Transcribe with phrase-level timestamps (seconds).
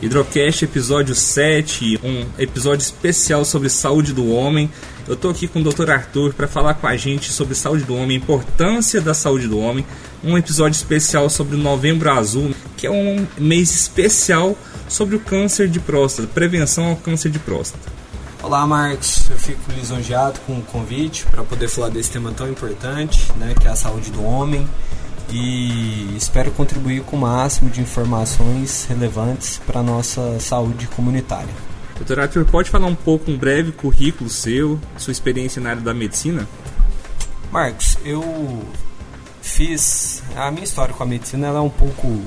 [0.00, 4.70] Hidrocast episódio 7, um episódio especial sobre saúde do homem.
[5.08, 5.90] Eu estou aqui com o Dr.
[5.90, 9.86] Arthur para falar com a gente sobre saúde do homem, importância da saúde do homem.
[10.22, 14.54] Um episódio especial sobre o Novembro Azul, que é um mês especial
[14.86, 17.90] sobre o câncer de próstata, prevenção ao câncer de próstata.
[18.42, 19.30] Olá, Marcos.
[19.30, 23.66] Eu fico lisonjeado com o convite para poder falar desse tema tão importante, né, que
[23.66, 24.68] é a saúde do homem
[25.30, 31.52] e espero contribuir com o máximo de informações relevantes para a nossa saúde comunitária.
[31.96, 35.94] Doutor Arthur, pode falar um pouco, um breve currículo seu, sua experiência na área da
[35.94, 36.46] medicina?
[37.50, 38.22] Marcos, eu
[39.40, 40.22] fiz.
[40.36, 42.22] A minha história com a medicina é um pouco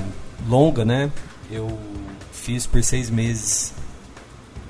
[0.48, 1.12] longa, né?
[1.52, 1.80] Eu
[2.31, 3.73] fiz por seis meses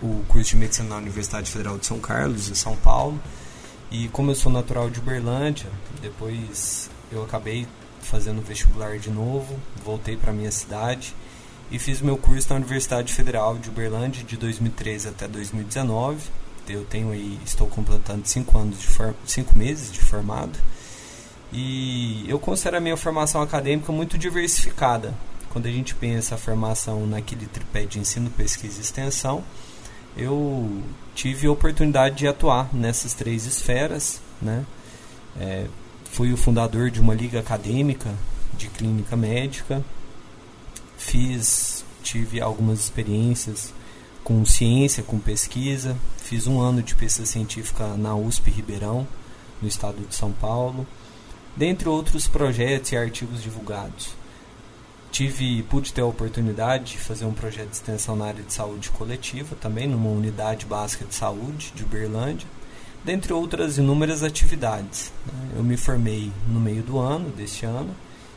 [0.01, 3.19] o curso de medicina na Universidade Federal de São Carlos, em São Paulo.
[3.91, 5.67] E como eu sou natural de Uberlândia,
[6.01, 7.67] depois eu acabei
[8.01, 11.13] fazendo vestibular de novo, voltei para minha cidade
[11.71, 16.19] e fiz meu curso na Universidade Federal de Uberlândia de 2013 até 2019.
[16.67, 18.87] Eu tenho aí, estou completando cinco anos de
[19.25, 20.57] cinco meses de formado
[21.51, 25.13] e eu considero a minha formação acadêmica muito diversificada.
[25.49, 29.43] Quando a gente pensa a formação naquele tripé de ensino, pesquisa e extensão,
[30.15, 30.83] eu
[31.15, 34.63] tive a oportunidade de atuar nessas três esferas, né?
[35.39, 35.65] É,
[36.19, 38.13] fui o fundador de uma liga acadêmica
[38.53, 39.81] de clínica médica.
[40.97, 43.73] Fiz, tive algumas experiências
[44.21, 45.95] com ciência, com pesquisa.
[46.17, 49.07] Fiz um ano de pesquisa científica na USP Ribeirão,
[49.61, 50.85] no estado de São Paulo,
[51.55, 54.09] dentre outros projetos e artigos divulgados.
[55.13, 58.89] Tive, pude ter a oportunidade de fazer um projeto de extensão na área de saúde
[58.89, 62.58] coletiva, também numa unidade básica de saúde de Uberlândia
[63.03, 65.11] dentre outras inúmeras atividades.
[65.25, 65.51] Né?
[65.57, 67.95] Eu me formei no meio do ano, deste ano,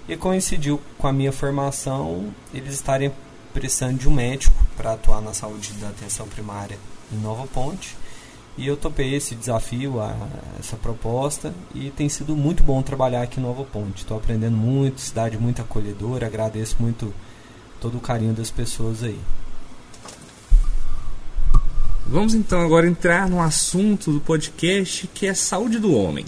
[0.09, 3.13] e coincidiu com a minha formação eles estarem
[3.53, 6.79] precisando de um médico para atuar na saúde da atenção primária
[7.13, 7.97] em Nova Ponte.
[8.57, 10.15] E eu topei esse desafio, a,
[10.59, 14.03] essa proposta, e tem sido muito bom trabalhar aqui em Nova Ponte.
[14.03, 17.15] Estou aprendendo muito, cidade muito acolhedora, agradeço muito
[17.81, 19.19] todo o carinho das pessoas aí.
[22.07, 26.25] Vamos então agora entrar no assunto do podcast que é saúde do homem.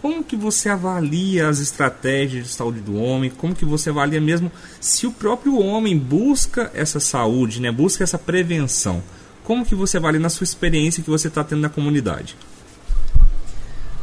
[0.00, 3.30] Como que você avalia as estratégias de saúde do homem?
[3.30, 7.70] Como que você avalia mesmo se o próprio homem busca essa saúde, né?
[7.70, 9.02] Busca essa prevenção?
[9.44, 12.36] Como que você avalia na sua experiência que você está tendo na comunidade?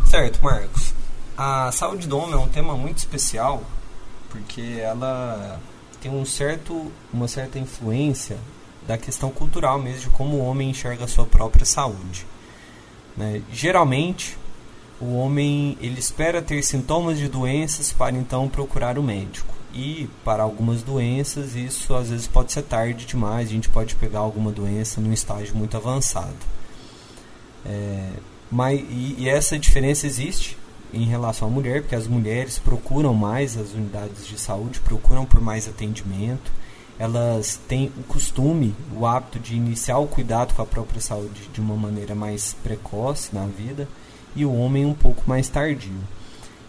[0.06, 0.94] Certo, Marcos.
[1.38, 3.64] A saúde do homem é um tema muito especial
[4.30, 5.60] porque ela
[6.02, 8.38] tem um certo, uma certa influência
[8.90, 12.26] da questão cultural mesmo, de como o homem enxerga a sua própria saúde.
[13.16, 13.44] Né?
[13.54, 14.36] Geralmente,
[15.00, 19.54] o homem ele espera ter sintomas de doenças para então procurar o médico.
[19.72, 24.20] E para algumas doenças isso às vezes pode ser tarde demais, a gente pode pegar
[24.20, 26.34] alguma doença num estágio muito avançado.
[27.64, 28.10] É,
[28.50, 30.58] mas, e, e essa diferença existe
[30.92, 35.40] em relação à mulher, porque as mulheres procuram mais as unidades de saúde, procuram por
[35.40, 36.52] mais atendimento,
[37.00, 41.62] elas têm o costume, o hábito de iniciar o cuidado com a própria saúde de
[41.62, 43.88] uma maneira mais precoce na vida
[44.36, 45.96] e o homem um pouco mais tardio.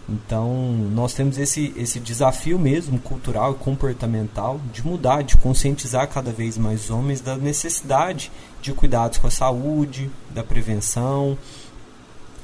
[0.07, 6.31] Então, nós temos esse, esse desafio mesmo cultural e comportamental de mudar, de conscientizar cada
[6.31, 8.31] vez mais homens da necessidade
[8.61, 11.37] de cuidados com a saúde, da prevenção.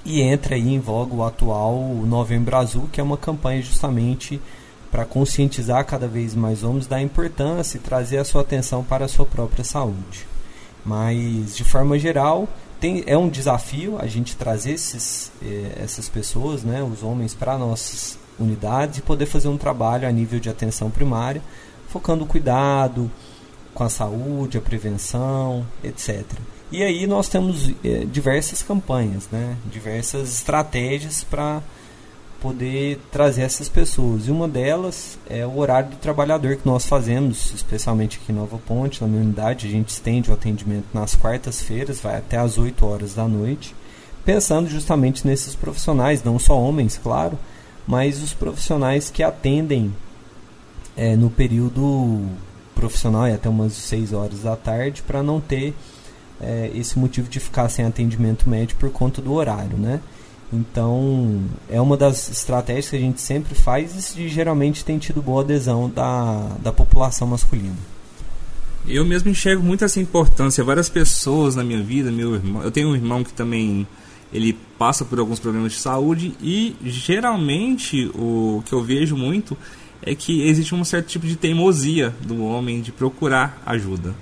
[0.06, 4.42] E entra aí em voga o atual Novembro Azul, que é uma campanha justamente
[4.92, 9.08] para conscientizar cada vez mais homens da importância e trazer a sua atenção para a
[9.08, 10.28] sua própria saúde.
[10.86, 12.48] Mas, de forma geral,
[12.80, 17.58] tem, é um desafio a gente trazer esses, eh, essas pessoas, né, os homens, para
[17.58, 21.42] nossas unidades e poder fazer um trabalho a nível de atenção primária,
[21.90, 23.12] focando o cuidado
[23.74, 26.24] com a saúde, a prevenção, etc.
[26.72, 31.62] E aí nós temos eh, diversas campanhas, né, diversas estratégias para
[32.42, 34.28] poder trazer essas pessoas.
[34.28, 38.58] E uma delas é o horário do trabalhador que nós fazemos, especialmente aqui em Nova
[38.58, 39.68] Ponte, na minha unidade.
[39.68, 43.76] A gente estende o atendimento nas quartas-feiras, vai até às 8 horas da noite,
[44.24, 47.38] pensando justamente nesses profissionais, não só homens, claro,
[47.88, 49.94] mas os profissionais que atendem
[50.96, 52.26] é, no período
[52.76, 55.74] profissional e até umas 6 horas da tarde, para não ter
[56.40, 60.00] é, esse motivo de ficar sem atendimento médio por conta do horário, né?
[60.52, 65.42] Então, é uma das estratégias que a gente sempre faz e geralmente tem tido boa
[65.42, 67.76] adesão da, da população masculina.
[68.88, 70.64] Eu mesmo enxergo muito essa importância.
[70.64, 73.86] Várias pessoas na minha vida, meu irmão, eu tenho um irmão que também
[74.32, 79.58] ele passa por alguns problemas de saúde e geralmente o que eu vejo muito
[80.02, 84.16] é que existe um certo tipo de teimosia do homem de procurar ajuda.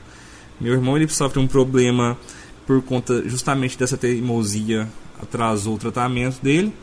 [0.60, 2.18] Meu irmão ele sofre um problema
[2.66, 4.88] por conta justamente dessa teimosia,
[5.22, 6.74] atrasou o tratamento dele.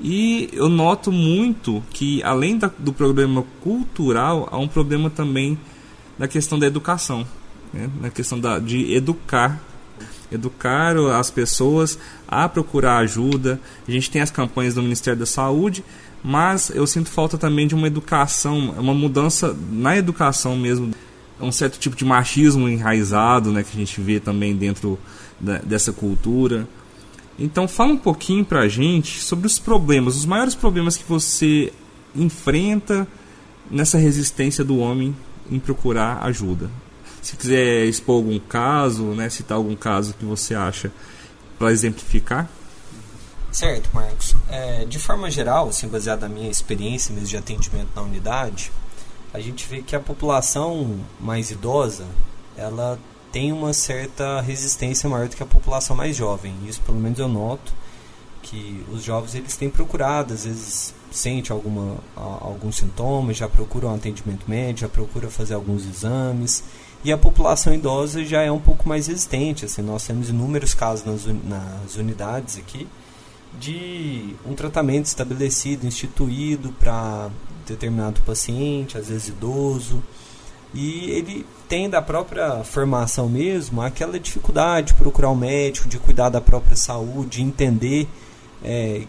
[0.00, 5.58] E eu noto muito que, além da, do problema cultural, há um problema também
[6.18, 7.26] na questão da educação,
[7.72, 7.88] né?
[8.00, 9.60] na questão da, de educar
[10.32, 13.60] educar as pessoas a procurar ajuda.
[13.86, 15.84] A gente tem as campanhas do Ministério da Saúde,
[16.22, 20.90] mas eu sinto falta também de uma educação, uma mudança na educação mesmo,
[21.40, 24.98] um certo tipo de machismo enraizado, né, que a gente vê também dentro
[25.40, 26.66] da, dessa cultura.
[27.38, 31.72] Então fala um pouquinho pra gente sobre os problemas, os maiores problemas que você
[32.14, 33.06] enfrenta
[33.70, 35.14] nessa resistência do homem
[35.50, 36.70] em procurar ajuda.
[37.20, 40.92] Se quiser expor algum caso, né, citar algum caso que você acha
[41.58, 42.48] para exemplificar.
[43.50, 44.34] Certo, Marcos.
[44.48, 48.70] É, de forma geral, assim, baseado na minha experiência mesmo de atendimento na unidade,
[49.32, 52.04] a gente vê que a população mais idosa,
[52.56, 52.98] ela
[53.34, 56.54] tem uma certa resistência maior do que a população mais jovem.
[56.68, 57.72] Isso, pelo menos, eu noto
[58.40, 63.94] que os jovens eles têm procurado, às vezes sente alguma algum sintoma, já procuram um
[63.96, 66.62] atendimento médico, já procura fazer alguns exames
[67.02, 69.64] e a população idosa já é um pouco mais resistente.
[69.64, 72.86] Assim, nós temos inúmeros casos nas, nas unidades aqui
[73.58, 77.30] de um tratamento estabelecido, instituído para
[77.66, 80.00] determinado paciente, às vezes idoso,
[80.74, 86.28] e ele tem da própria formação mesmo aquela dificuldade de procurar um médico, de cuidar
[86.28, 88.08] da própria saúde, de entender
[88.62, 89.02] é,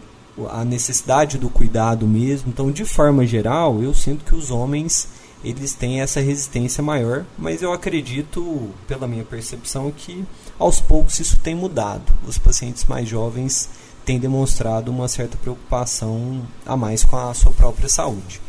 [0.50, 2.50] a necessidade do cuidado mesmo.
[2.50, 5.08] Então, de forma geral, eu sinto que os homens
[5.44, 10.24] eles têm essa resistência maior, mas eu acredito, pela minha percepção, que
[10.58, 12.12] aos poucos isso tem mudado.
[12.26, 13.68] Os pacientes mais jovens
[14.04, 18.40] têm demonstrado uma certa preocupação a mais com a sua própria saúde.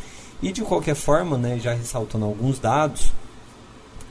[0.41, 3.11] E de qualquer forma, né, já ressaltando alguns dados,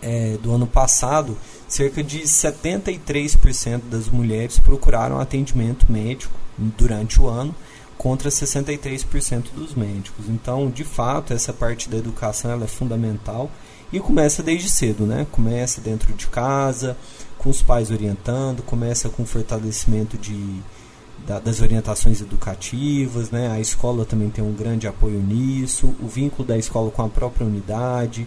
[0.02, 1.36] é, do ano passado,
[1.68, 7.54] cerca de 73% das mulheres procuraram atendimento médico durante o ano,
[7.96, 10.28] contra 63% dos médicos.
[10.28, 13.50] Então, de fato, essa parte da educação ela é fundamental
[13.92, 15.26] e começa desde cedo, né?
[15.32, 16.96] Começa dentro de casa,
[17.38, 20.60] com os pais orientando, começa com o fortalecimento de,
[21.26, 23.50] da, das orientações educativas, né?
[23.50, 27.46] A escola também tem um grande apoio nisso, o vínculo da escola com a própria
[27.46, 28.26] unidade.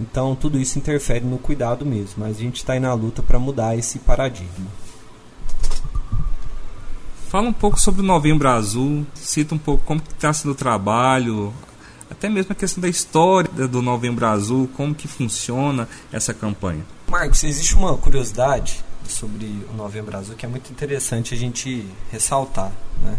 [0.00, 3.38] Então, tudo isso interfere no cuidado mesmo, mas a gente está aí na luta para
[3.38, 4.66] mudar esse paradigma.
[7.28, 11.52] Fala um pouco sobre o Novembro Azul, cita um pouco como está sendo o trabalho,
[12.10, 16.84] até mesmo a questão da história do Novembro Azul, como que funciona essa campanha.
[17.08, 22.72] Marcos, existe uma curiosidade sobre o Novembro Azul que é muito interessante a gente ressaltar,
[23.02, 23.18] né?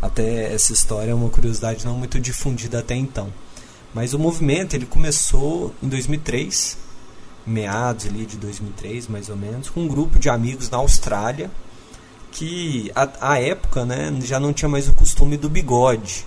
[0.00, 3.30] Até essa história é uma curiosidade não muito difundida até então.
[3.94, 6.78] Mas o movimento ele começou em 2003,
[7.46, 11.50] meados ali de 2003 mais ou menos, com um grupo de amigos na Austrália
[12.32, 16.24] que a, época né, já não tinha mais o costume do bigode.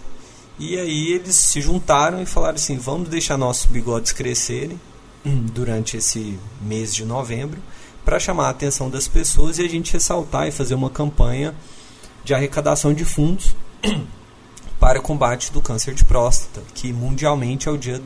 [0.59, 4.80] E aí eles se juntaram e falaram assim: vamos deixar nossos bigodes crescerem
[5.25, 7.59] durante esse mês de novembro
[8.04, 11.56] para chamar a atenção das pessoas e a gente ressaltar e fazer uma campanha
[12.24, 13.56] de arrecadação de fundos
[14.80, 18.02] para combate do câncer de próstata, que mundialmente é o dia,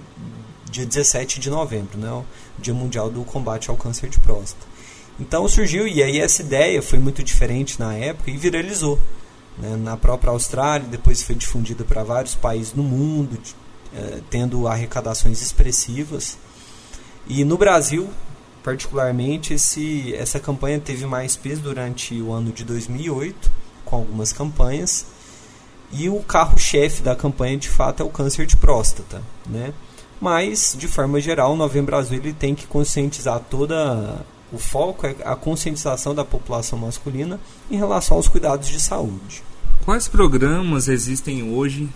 [0.70, 2.12] dia 17 de novembro, né?
[2.12, 2.26] o
[2.60, 4.66] Dia Mundial do Combate ao Câncer de Próstata.
[5.20, 9.00] Então surgiu, e aí essa ideia foi muito diferente na época e viralizou.
[9.58, 9.76] Né?
[9.76, 13.40] Na própria Austrália, depois foi difundida para vários países no mundo,
[13.96, 16.38] é, tendo arrecadações expressivas.
[17.28, 18.08] E no Brasil,
[18.68, 23.50] particularmente, esse, essa campanha teve mais peso durante o ano de 2008,
[23.86, 25.06] com algumas campanhas.
[25.90, 29.24] E o carro-chefe da campanha, de fato, é o câncer de próstata.
[29.50, 29.74] Né?
[30.20, 35.16] Mas, de forma geral, o Novembro Azul ele tem que conscientizar toda o foco é
[35.24, 37.40] a conscientização da população masculina
[37.72, 39.44] em relação aos cuidados de saúde.
[39.86, 41.88] Quais programas existem hoje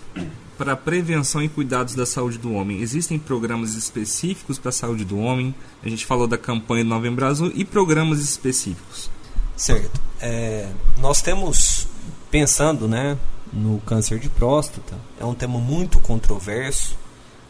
[0.61, 2.81] para prevenção e cuidados da saúde do homem?
[2.81, 5.55] Existem programas específicos para a saúde do homem?
[5.81, 9.09] A gente falou da campanha do Novembro Azul e programas específicos.
[9.57, 9.99] Certo.
[10.19, 11.87] É, nós temos,
[12.29, 13.17] pensando né,
[13.51, 16.95] no câncer de próstata, é um tema muito controverso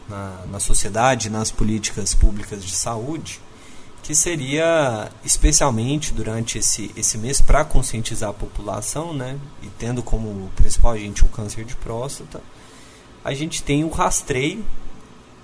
[0.08, 3.42] na, na sociedade, nas políticas públicas de saúde
[4.02, 10.50] que seria especialmente durante esse, esse mês para conscientizar a população, né, e tendo como
[10.56, 12.40] principal agente o câncer de próstata,
[13.24, 14.64] a gente tem o rastreio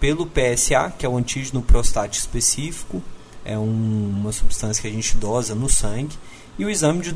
[0.00, 3.02] pelo PSA, que é o antígeno prostático específico,
[3.44, 6.16] é um, uma substância que a gente dosa no sangue,
[6.58, 7.14] e o exame de,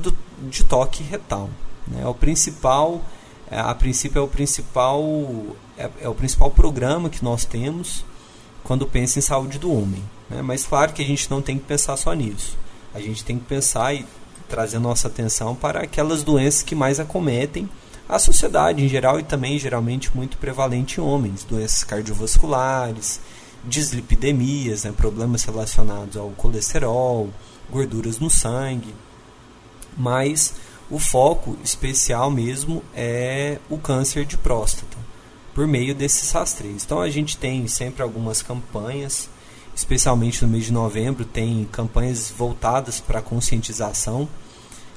[0.48, 1.50] de toque retal.
[1.86, 3.02] Né, é o principal,
[3.50, 5.02] é, a princípio é o principal,
[5.76, 8.04] é, é o principal programa que nós temos
[8.62, 10.02] quando pensa em saúde do homem.
[10.30, 10.42] Né?
[10.42, 12.56] Mas claro que a gente não tem que pensar só nisso.
[12.94, 14.06] A gente tem que pensar e
[14.48, 17.68] trazer nossa atenção para aquelas doenças que mais acometem
[18.08, 23.20] a sociedade em geral e também geralmente muito prevalente em homens, doenças cardiovasculares,
[23.64, 27.30] dislipidemias, né, problemas relacionados ao colesterol,
[27.70, 28.94] gorduras no sangue.
[29.96, 30.54] Mas
[30.90, 34.96] o foco especial mesmo é o câncer de próstata,
[35.54, 36.84] por meio desses rastreios.
[36.84, 39.28] Então a gente tem sempre algumas campanhas,
[39.74, 44.28] especialmente no mês de novembro, tem campanhas voltadas para conscientização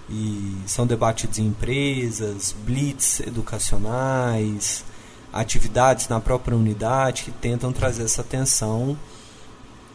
[0.10, 4.86] e são debatidos em empresas, blitz educacionais,
[5.34, 8.98] atividades na própria unidade que tentam trazer essa atenção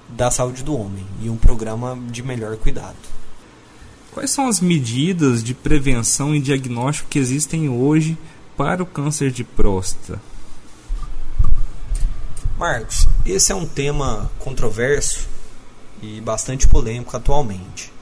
[0.09, 2.97] da saúde do homem e um programa de melhor cuidado.
[4.13, 8.19] Quais são as medidas de prevenção e diagnóstico que existem hoje
[8.57, 10.21] para o câncer de próstata?
[12.59, 15.27] Marcos, esse é um tema controverso
[16.03, 17.93] e bastante polêmico atualmente.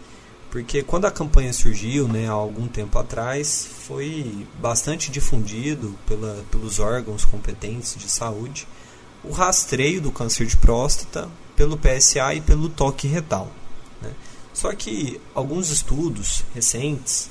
[0.50, 6.78] Porque quando a campanha surgiu, né, há algum tempo atrás, foi bastante difundido pela, pelos
[6.78, 8.66] órgãos competentes de saúde
[9.22, 13.50] o rastreio do câncer de próstata pelo PSA e pelo toque retal.
[14.00, 14.10] Né?
[14.54, 17.28] Só que alguns estudos recentes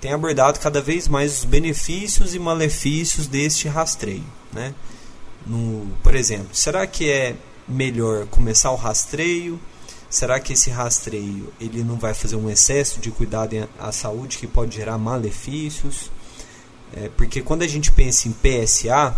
[0.00, 4.24] têm abordado cada vez mais os benefícios e malefícios deste rastreio.
[4.52, 4.74] Né?
[5.46, 7.36] No, por exemplo, será que é
[7.66, 9.58] melhor começar o rastreio
[10.10, 14.46] Será que esse rastreio ele não vai fazer um excesso de cuidado à saúde que
[14.46, 16.10] pode gerar malefícios?
[16.92, 19.14] É, porque quando a gente pensa em PSA,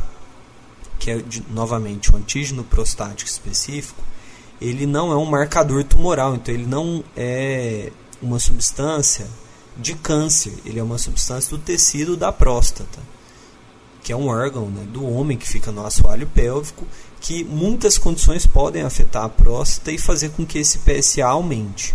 [0.98, 4.02] que é de, novamente um antígeno prostático específico,
[4.60, 9.26] ele não é um marcador tumoral, então ele não é uma substância
[9.76, 13.00] de câncer, ele é uma substância do tecido da próstata,
[14.04, 16.86] que é um órgão né, do homem que fica no assoalho pélvico
[17.22, 21.94] que muitas condições podem afetar a próstata e fazer com que esse PSA aumente.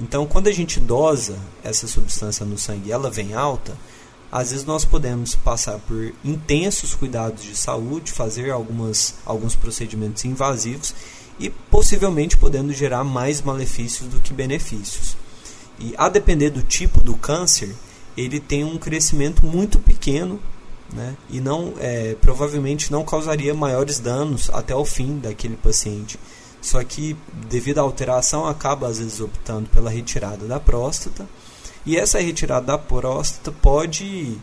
[0.00, 3.72] Então, quando a gente dosa essa substância no sangue ela vem alta,
[4.32, 10.92] às vezes nós podemos passar por intensos cuidados de saúde, fazer algumas, alguns procedimentos invasivos
[11.38, 15.16] e possivelmente podendo gerar mais malefícios do que benefícios.
[15.78, 17.72] E a depender do tipo do câncer,
[18.16, 20.40] ele tem um crescimento muito pequeno
[20.92, 21.16] né?
[21.28, 26.18] e não é, provavelmente não causaria maiores danos até o fim daquele paciente.
[26.60, 27.16] Só que
[27.48, 31.26] devido à alteração acaba às vezes optando pela retirada da próstata
[31.84, 34.38] e essa retirada da próstata pode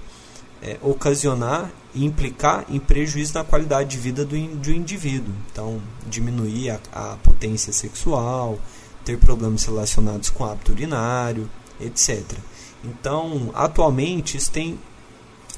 [0.62, 5.33] é, ocasionar e implicar em prejuízo na qualidade de vida do, do indivíduo.
[5.51, 8.60] Então, diminuir a, a potência sexual,
[9.03, 12.24] ter problemas relacionados com hábito urinário, etc.
[12.83, 14.79] Então, atualmente, isso tem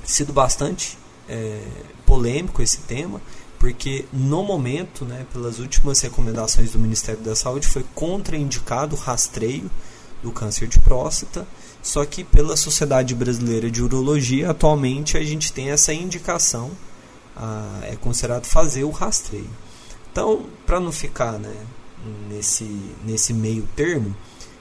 [0.04, 1.62] sido bastante é,
[2.06, 3.22] polêmico esse tema,
[3.60, 9.70] porque no momento, né, pelas últimas recomendações do Ministério da Saúde, foi contraindicado o rastreio
[10.22, 11.48] do câncer de próstata,
[11.82, 16.72] só que pela Sociedade Brasileira de Urologia, atualmente a gente tem essa indicação,
[17.36, 19.50] a, é considerado fazer o rastreio.
[20.12, 21.56] Então, para não ficar né,
[22.30, 22.66] nesse,
[23.06, 24.16] nesse meio termo,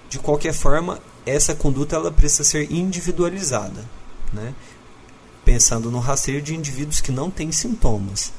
[0.09, 3.85] de qualquer forma, essa conduta ela precisa ser individualizada.
[4.33, 4.55] Né?
[5.45, 8.33] Pensando no rastreio de indivíduos que não têm sintomas.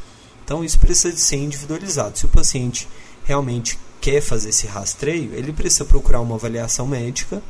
[0.44, 2.18] Então isso precisa ser individualizado.
[2.18, 2.88] Se o paciente
[3.24, 7.42] realmente quer fazer esse rastreio, ele precisa procurar uma avaliação médica.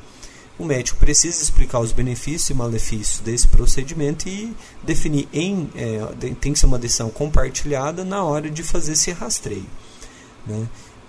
[0.57, 5.99] O médico precisa explicar os benefícios e malefícios desse procedimento e definir em é,
[6.39, 9.65] tem que ser uma decisão compartilhada na hora de fazer esse rastreio.
[10.45, 10.67] Né?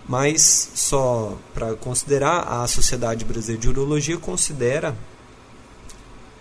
[0.09, 4.97] Mas só para considerar, a Sociedade Brasileira de Urologia considera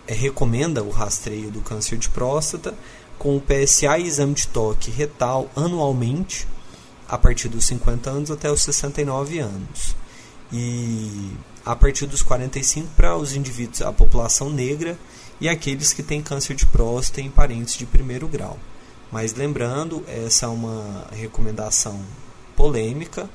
[0.07, 2.73] recomenda o rastreio do câncer de próstata
[3.17, 6.47] com o PSA e exame de toque retal anualmente
[7.07, 9.95] a partir dos 50 anos até os 69 anos.
[10.51, 11.31] E
[11.65, 14.97] a partir dos 45 para os indivíduos, a população negra
[15.39, 18.59] e aqueles que têm câncer de próstata em parentes de primeiro grau.
[19.11, 21.99] Mas lembrando, essa é uma recomendação
[22.55, 23.29] polêmica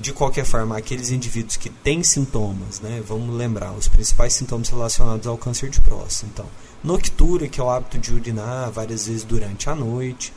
[0.00, 5.26] de qualquer forma, aqueles indivíduos que têm sintomas, né, vamos lembrar, os principais sintomas relacionados
[5.26, 6.26] ao câncer de próstata.
[6.32, 6.46] Então,
[6.84, 10.32] noctura, que é o hábito de urinar várias vezes durante a noite,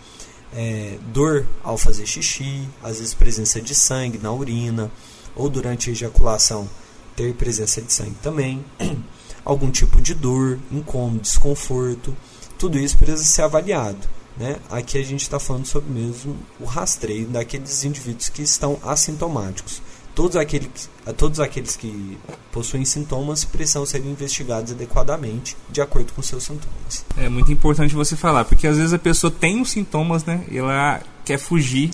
[0.52, 4.92] é, dor ao fazer xixi, às vezes presença de sangue na urina,
[5.36, 6.68] ou durante a ejaculação
[7.16, 8.66] ter presença de sangue também,
[9.46, 12.18] algum tipo de dor, incômodo, desconforto,
[12.58, 14.10] tudo isso precisa ser avaliado.
[14.38, 14.58] Né?
[14.70, 19.82] Aqui a gente está falando sobre mesmo o rastreio daqueles indivíduos que estão assintomáticos.
[20.14, 22.18] Todos aqueles, todos aqueles que
[22.52, 27.06] possuem sintomas precisam ser investigados adequadamente de acordo com seus sintomas.
[27.18, 30.58] É muito importante você falar, porque às vezes a pessoa tem os sintomas né, e
[30.58, 31.92] ela quer fugir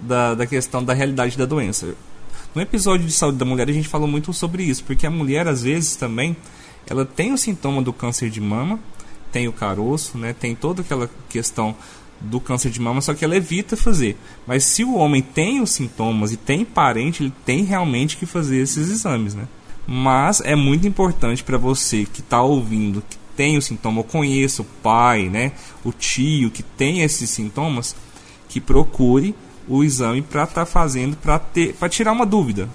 [0.00, 1.94] da, da questão da realidade da doença.
[2.54, 5.46] No episódio de saúde da mulher a gente falou muito sobre isso, porque a mulher
[5.46, 6.36] às vezes também
[6.86, 8.80] ela tem o sintoma do câncer de mama,
[9.32, 11.74] tem o caroço, né, tem toda aquela questão
[12.20, 14.16] do câncer de mama, só que ela evita fazer.
[14.46, 18.58] Mas se o homem tem os sintomas e tem parente, ele tem realmente que fazer
[18.58, 19.48] esses exames, né?
[19.86, 24.60] Mas é muito importante para você que está ouvindo, que tem o sintoma, ou conheça
[24.60, 27.96] o pai, né, o tio que tem esses sintomas,
[28.48, 29.34] que procure
[29.66, 32.68] o exame para estar tá fazendo, para tirar uma dúvida.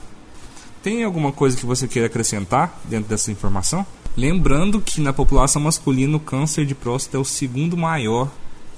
[0.82, 3.86] Tem alguma coisa que você queira acrescentar dentro dessa informação?
[4.18, 8.32] Lembrando que na população masculina o câncer de próstata é o segundo maior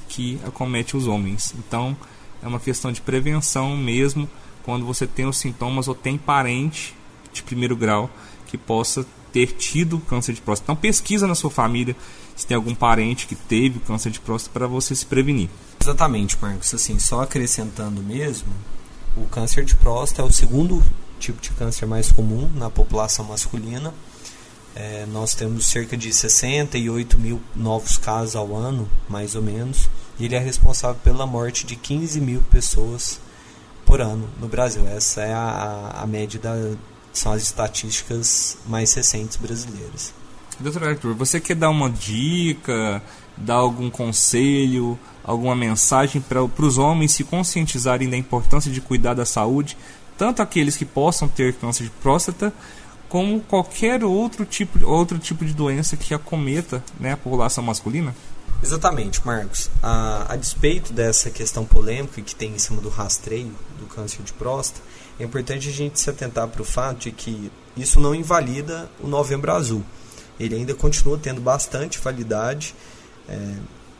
[0.09, 1.53] que acomete os homens.
[1.57, 1.95] Então
[2.41, 4.27] é uma questão de prevenção mesmo
[4.63, 6.95] quando você tem os sintomas ou tem parente
[7.31, 8.09] de primeiro grau
[8.47, 10.71] que possa ter tido câncer de próstata.
[10.71, 11.95] Então pesquisa na sua família
[12.35, 15.49] se tem algum parente que teve câncer de próstata para você se prevenir.
[15.79, 16.73] Exatamente, Marcos.
[16.73, 18.49] Assim, só acrescentando mesmo,
[19.15, 20.83] o câncer de próstata é o segundo
[21.19, 23.93] tipo de câncer mais comum na população masculina
[24.75, 30.25] é, nós temos cerca de 68 mil novos casos ao ano, mais ou menos, e
[30.25, 33.19] ele é responsável pela morte de 15 mil pessoas
[33.85, 34.85] por ano no Brasil.
[34.87, 36.53] Essa é a, a média da,
[37.13, 40.13] são as estatísticas mais recentes brasileiras.
[40.59, 43.01] Doutor Arthur, você quer dar uma dica,
[43.35, 49.25] dar algum conselho, alguma mensagem para os homens se conscientizarem da importância de cuidar da
[49.25, 49.77] saúde,
[50.17, 52.51] tanto aqueles que possam ter câncer de próstata,
[53.09, 58.13] como qualquer outro tipo, outro tipo de doença que acometa né, a população masculina?
[58.61, 59.69] Exatamente, Marcos.
[59.81, 64.33] A, a despeito dessa questão polêmica que tem em cima do rastreio do câncer de
[64.33, 64.81] próstata,
[65.19, 69.07] é importante a gente se atentar para o fato de que isso não invalida o
[69.07, 69.83] Novembro Azul.
[70.39, 72.75] Ele ainda continua tendo bastante validade,
[73.27, 73.55] é,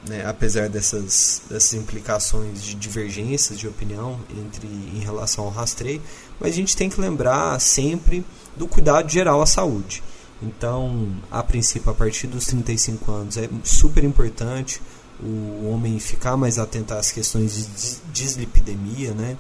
[0.06, 6.02] né, apesar dessas, dessas implicações de divergências de opinião entre em relação ao rastreio,
[6.40, 8.26] mas a gente tem que lembrar sempre
[8.56, 10.04] do cuidado geral à saúde.
[10.42, 14.82] Então, a princípio, a partir dos 35 anos, é super importante
[15.20, 19.36] o homem ficar mais atento às questões de dislipidemia, né?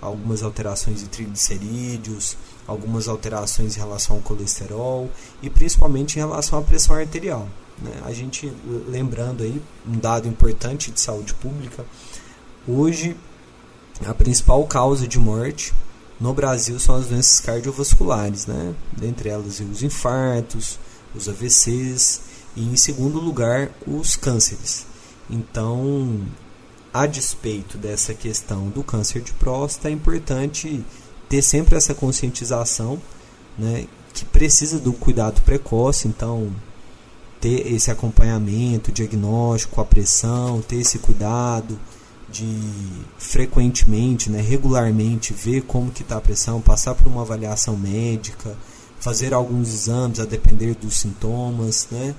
[0.00, 5.10] algumas alterações de triglicerídeos, algumas alterações em relação ao colesterol
[5.42, 7.48] e principalmente em relação à pressão arterial.
[7.80, 7.92] Né?
[8.04, 8.52] A gente,
[8.88, 11.84] lembrando aí, um dado importante de saúde pública,
[12.66, 13.16] hoje
[14.06, 15.74] a principal causa de morte
[16.20, 18.74] no Brasil são as doenças cardiovasculares, né?
[18.96, 20.78] dentre elas os infartos,
[21.14, 22.20] os AVCs
[22.56, 24.86] e, em segundo lugar, os cânceres.
[25.28, 26.20] Então,
[26.92, 30.84] a despeito dessa questão do câncer de próstata, é importante
[31.28, 33.00] ter sempre essa conscientização
[33.56, 36.52] né, que precisa do cuidado precoce, então
[37.40, 41.78] ter esse acompanhamento, diagnóstico, a pressão, ter esse cuidado,
[42.30, 42.46] de
[43.18, 48.56] frequentemente, né, regularmente ver como que está a pressão, passar por uma avaliação médica,
[49.00, 52.14] fazer alguns exames a depender dos sintomas, né?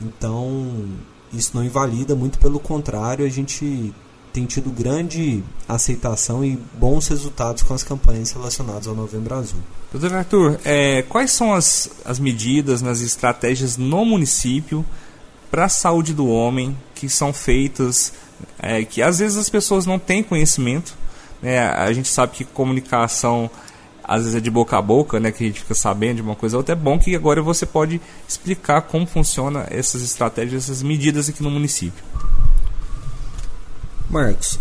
[0.00, 0.88] Então,
[1.32, 3.94] isso não invalida, muito pelo contrário, a gente
[4.36, 9.60] tem tido grande aceitação e bons resultados com as campanhas relacionadas ao Novembro Azul.
[9.90, 14.84] Doutor Arthur, é, quais são as, as medidas, nas estratégias no município
[15.50, 18.12] para a saúde do homem que são feitas
[18.58, 20.94] é, que às vezes as pessoas não têm conhecimento.
[21.40, 21.58] Né?
[21.58, 23.50] A gente sabe que comunicação
[24.04, 26.36] às vezes é de boca a boca, né, que a gente fica sabendo de uma
[26.36, 26.74] coisa ou outra.
[26.74, 31.50] É bom que agora você pode explicar como funciona essas estratégias, essas medidas aqui no
[31.50, 32.04] município.
[34.08, 34.58] Marcos,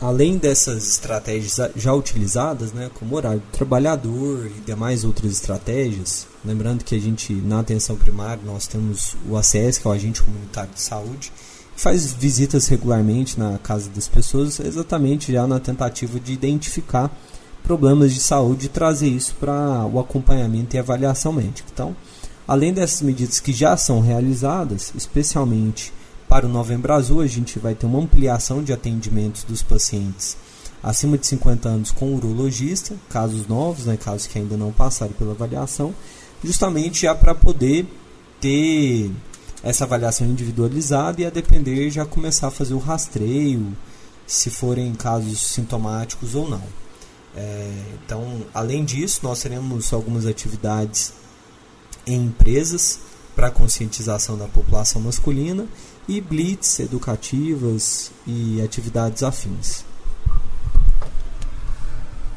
[0.00, 6.82] além dessas estratégias já utilizadas, né, como horário do trabalhador e demais outras estratégias, lembrando
[6.82, 10.72] que a gente na atenção primária nós temos o ACS, que é o agente comunitário
[10.72, 11.30] de saúde,
[11.76, 17.10] faz visitas regularmente na casa das pessoas, exatamente já na tentativa de identificar
[17.62, 21.68] problemas de saúde e trazer isso para o acompanhamento e avaliação médica.
[21.72, 21.94] Então,
[22.48, 25.92] além dessas medidas que já são realizadas, especialmente
[26.30, 30.36] para o Novembro Azul, a gente vai ter uma ampliação de atendimentos dos pacientes
[30.80, 35.32] acima de 50 anos com urologista, casos novos, né, casos que ainda não passaram pela
[35.32, 35.92] avaliação,
[36.42, 37.84] justamente já para poder
[38.40, 39.10] ter
[39.62, 43.76] essa avaliação individualizada e a depender já começar a fazer o rastreio,
[44.24, 46.62] se forem casos sintomáticos ou não.
[47.36, 47.72] É,
[48.04, 51.12] então, além disso, nós teremos algumas atividades
[52.06, 53.00] em empresas
[53.34, 55.66] para conscientização da população masculina
[56.10, 59.84] e blitz educativas e atividades afins.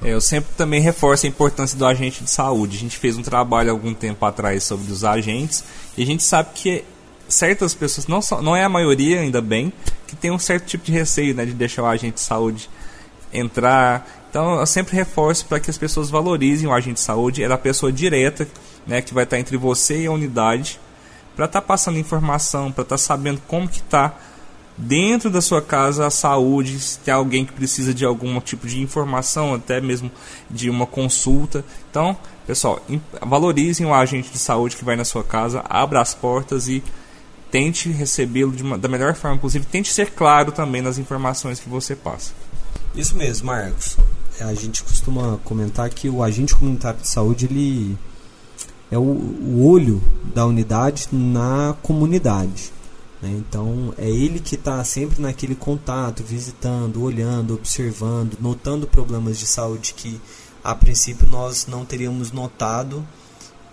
[0.03, 2.77] É, eu sempre também reforço a importância do agente de saúde.
[2.77, 5.63] A gente fez um trabalho algum tempo atrás sobre os agentes
[5.97, 6.85] e a gente sabe que
[7.27, 9.73] certas pessoas, não, só, não é a maioria, ainda bem,
[10.07, 12.69] que tem um certo tipo de receio né, de deixar o agente de saúde
[13.33, 14.27] entrar.
[14.29, 17.57] Então eu sempre reforço para que as pessoas valorizem o agente de saúde, é a
[17.57, 18.47] pessoa direta
[18.85, 20.79] né, que vai estar entre você e a unidade,
[21.35, 24.13] para estar tá passando informação, para estar tá sabendo como que está
[24.77, 28.81] dentro da sua casa a saúde, se tem alguém que precisa de algum tipo de
[28.81, 30.11] informação, até mesmo
[30.49, 31.63] de uma consulta.
[31.89, 32.83] Então, pessoal,
[33.21, 36.83] valorizem o agente de saúde que vai na sua casa, abra as portas e
[37.51, 39.67] tente recebê-lo da melhor forma possível.
[39.71, 42.31] Tente ser claro também nas informações que você passa.
[42.95, 43.97] Isso mesmo, Marcos.
[44.39, 47.97] A gente costuma comentar que o agente comunitário de saúde ele
[48.93, 50.01] é o, o olho
[50.35, 52.71] da unidade na comunidade.
[53.21, 53.29] Né?
[53.31, 59.95] Então é ele que está sempre naquele contato, visitando, olhando, observando, notando problemas de saúde
[59.95, 60.21] que
[60.63, 63.05] a princípio nós não teríamos notado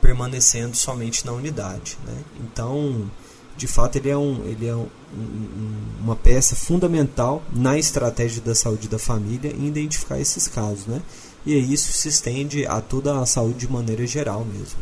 [0.00, 1.98] permanecendo somente na unidade.
[2.06, 2.16] Né?
[2.40, 3.10] Então,
[3.56, 8.54] de fato, ele é, um, ele é um, um, uma peça fundamental na estratégia da
[8.54, 10.86] saúde da família em identificar esses casos.
[10.86, 11.02] Né?
[11.44, 14.78] E isso se estende a toda a saúde de maneira geral mesmo.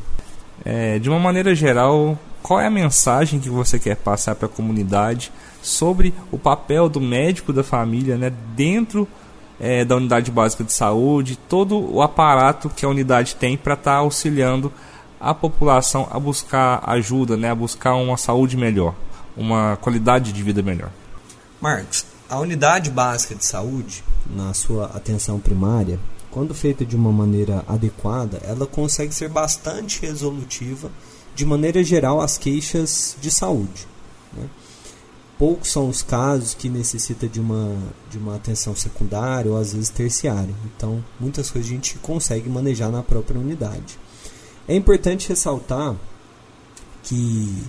[0.64, 4.50] É, de uma maneira geral, qual é a mensagem que você quer passar para a
[4.50, 9.08] comunidade sobre o papel do médico da família né, dentro
[9.60, 13.92] é, da unidade básica de saúde, todo o aparato que a unidade tem para estar
[13.92, 14.72] tá auxiliando
[15.20, 18.94] a população a buscar ajuda, né, a buscar uma saúde melhor,
[19.36, 20.90] uma qualidade de vida melhor.
[21.60, 25.98] Marcos, a unidade básica de saúde, na sua atenção primária,
[26.30, 30.90] quando feita de uma maneira adequada, ela consegue ser bastante resolutiva,
[31.34, 33.86] de maneira geral, às queixas de saúde.
[34.36, 34.48] Né?
[35.38, 37.76] Poucos são os casos que necessita de uma,
[38.10, 40.54] de uma atenção secundária ou às vezes terciária.
[40.64, 43.98] Então, muitas coisas a gente consegue manejar na própria unidade.
[44.66, 45.94] É importante ressaltar
[47.04, 47.64] que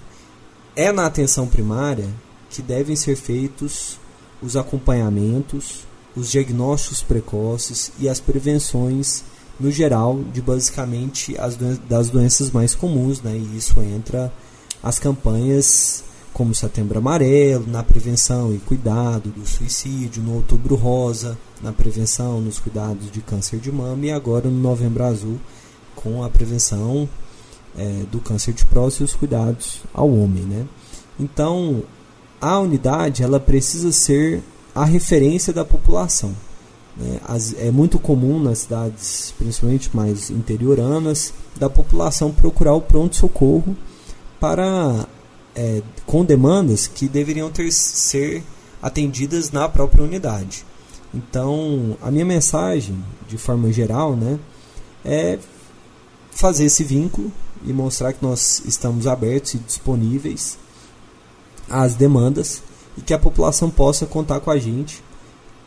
[0.76, 2.10] é na atenção primária
[2.50, 4.00] que devem ser feitos
[4.42, 5.86] os acompanhamentos,
[6.20, 9.24] os diagnósticos precoces e as prevenções
[9.60, 13.38] no geral de basicamente as doen das doenças mais comuns, né?
[13.38, 14.32] E isso entra
[14.82, 21.74] as campanhas como Setembro Amarelo, na prevenção e cuidado do suicídio, no Outubro Rosa, na
[21.74, 25.38] prevenção, nos cuidados de câncer de mama e agora no Novembro Azul
[25.96, 27.10] com a prevenção
[27.78, 30.66] é, do câncer de próstata e os cuidados ao homem, né?
[31.20, 31.84] Então,
[32.40, 34.42] a unidade ela precisa ser
[34.80, 36.34] a referência da população.
[36.96, 37.20] Né?
[37.28, 43.76] As, é muito comum nas cidades, principalmente mais interioranas, da população procurar o pronto-socorro
[44.40, 45.06] para
[45.54, 48.42] é, com demandas que deveriam ter ser
[48.82, 50.66] atendidas na própria unidade.
[51.14, 54.40] Então, a minha mensagem, de forma geral, né,
[55.04, 55.38] é
[56.32, 57.30] fazer esse vínculo
[57.66, 60.58] e mostrar que nós estamos abertos e disponíveis
[61.70, 62.64] às demandas
[63.00, 65.02] e que a população possa contar com a gente,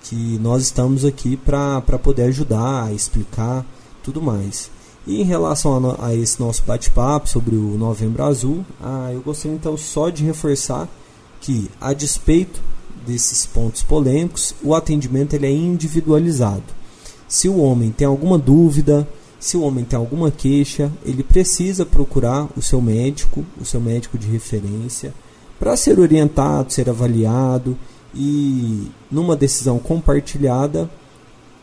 [0.02, 3.64] que nós estamos aqui para poder ajudar, explicar
[4.02, 4.70] tudo mais.
[5.06, 9.56] E em relação a, a esse nosso bate-papo sobre o Novembro Azul, ah, eu gostaria
[9.56, 10.88] então só de reforçar
[11.40, 12.60] que, a despeito
[13.06, 16.62] desses pontos polêmicos, o atendimento ele é individualizado.
[17.26, 19.08] Se o homem tem alguma dúvida,
[19.40, 24.18] se o homem tem alguma queixa, ele precisa procurar o seu médico, o seu médico
[24.18, 25.12] de referência,
[25.62, 27.78] para ser orientado, ser avaliado
[28.12, 30.90] e numa decisão compartilhada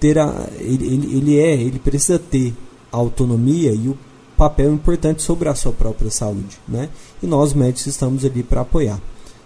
[0.01, 2.53] ele, ele, ele é ele precisa ter
[2.93, 3.97] autonomia e o
[4.37, 6.87] papel importante sobre a sua própria saúde, né?
[7.21, 9.01] E nós médicos estamos ali para apoiar,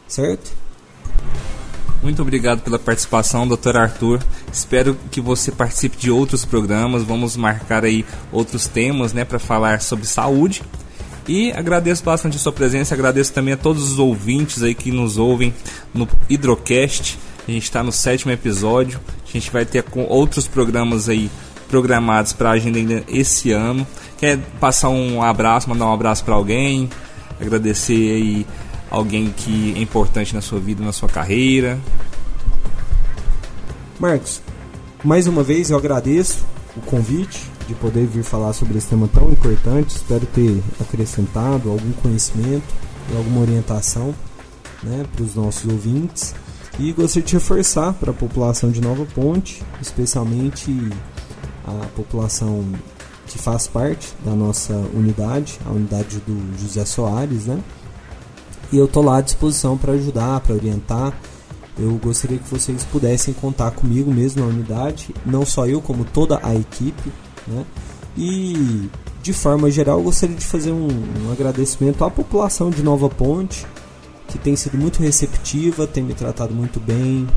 [0.08, 0.54] certo?
[2.04, 3.76] Muito obrigado pela participação, Dr.
[3.76, 4.22] Arthur.
[4.52, 7.02] Espero que você participe de outros programas.
[7.02, 10.62] Vamos marcar aí outros temas, né, para falar sobre saúde.
[11.28, 15.18] E agradeço bastante a sua presença, agradeço também a todos os ouvintes aí que nos
[15.18, 15.54] ouvem
[15.94, 17.18] no Hidrocast.
[17.48, 19.00] A gente está no sétimo episódio.
[19.28, 21.30] A gente vai ter com outros programas aí
[21.70, 23.88] programados para a agenda ainda esse ano.
[24.18, 26.90] Quer passar um abraço, mandar um abraço para alguém,
[27.40, 28.46] agradecer aí
[28.92, 31.80] alguém que é importante na sua vida, na sua carreira.
[34.00, 34.42] Marcos,
[35.04, 36.46] mais uma vez eu agradeço
[36.78, 39.96] o convite de poder vir falar sobre esse tema tão importante.
[39.96, 42.66] Espero ter acrescentado algum conhecimento
[43.12, 44.14] e alguma orientação
[44.82, 46.34] né, para os nossos ouvintes.
[46.80, 50.72] E gostaria de reforçar para a população de Nova Ponte, especialmente
[51.66, 52.66] a população
[53.28, 57.62] que faz parte da nossa unidade, a unidade do José Soares, né?
[58.72, 61.14] E eu estou lá à disposição para ajudar, para orientar.
[61.78, 66.40] Eu gostaria que vocês pudessem contar comigo mesmo na unidade, não só eu, como toda
[66.44, 67.12] a equipe,
[67.48, 67.66] né?
[68.18, 68.90] E
[69.22, 73.66] de forma geral, gostaria de fazer um, um agradecimento à população de Nova Ponte,
[74.28, 77.28] que tem sido muito receptiva, tem me tratado muito bem,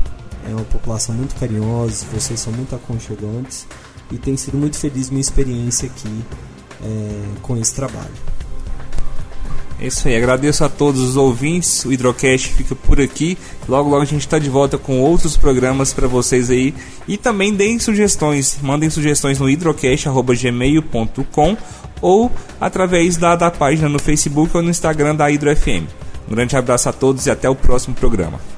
[0.45, 3.67] é uma população muito carinhosa, vocês são muito aconchegantes
[4.11, 6.23] e tem sido muito feliz minha experiência aqui
[6.83, 8.36] é, com esse trabalho.
[9.79, 11.85] É isso aí, agradeço a todos os ouvintes.
[11.85, 13.37] O Hidrocast fica por aqui.
[13.69, 16.73] Logo, logo a gente está de volta com outros programas para vocês aí.
[17.07, 21.57] E também deem sugestões, mandem sugestões no hidrocast.gmail.com
[22.01, 25.85] ou através da, da página no Facebook ou no Instagram da Hidro FM.
[26.29, 28.56] Um grande abraço a todos e até o próximo programa.